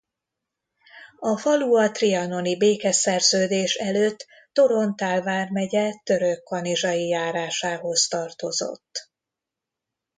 A 1.19 1.37
falu 1.37 1.75
a 1.75 1.91
trianoni 1.91 2.57
békeszerződés 2.57 3.75
előtt 3.75 4.27
Torontál 4.53 5.21
vármegye 5.21 5.91
Törökkanizsai 6.03 7.07
járásához 7.07 8.07
tartozott. 8.07 9.11